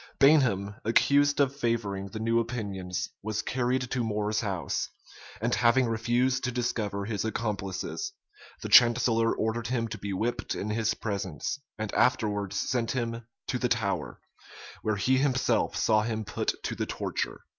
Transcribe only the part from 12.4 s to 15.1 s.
sent him to the Tower, where